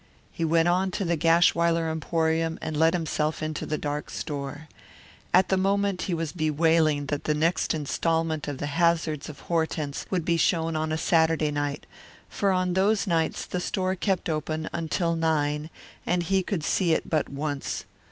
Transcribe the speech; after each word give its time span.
He 0.31 0.43
went 0.43 0.67
on 0.67 0.89
to 0.97 1.05
the 1.05 1.15
Gashwiler 1.15 1.87
Emporium 1.87 2.57
and 2.59 2.75
let 2.75 2.95
himself 2.95 3.43
into 3.43 3.67
the 3.67 3.77
dark 3.77 4.09
store. 4.09 4.67
At 5.31 5.49
the 5.49 5.57
moment 5.57 6.01
he 6.09 6.15
was 6.15 6.31
bewailing 6.31 7.05
that 7.05 7.25
the 7.25 7.35
next 7.35 7.75
installment 7.75 8.47
of 8.47 8.57
The 8.57 8.65
Hazards 8.65 9.29
of 9.29 9.41
Hortense 9.41 10.07
would 10.09 10.25
be 10.25 10.37
shown 10.37 10.75
on 10.75 10.91
a 10.91 10.97
Saturday 10.97 11.51
night, 11.51 11.85
for 12.29 12.51
on 12.51 12.73
those 12.73 13.05
nights 13.05 13.45
the 13.45 13.59
store 13.59 13.93
kept 13.93 14.27
open 14.27 14.67
until 14.73 15.15
nine 15.15 15.69
and 16.03 16.23
he 16.23 16.41
could 16.41 16.63
see 16.63 16.93
it 16.93 17.07
but 17.07 17.29
once. 17.29 17.85